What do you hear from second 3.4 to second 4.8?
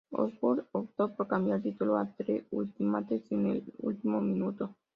en el último minuto.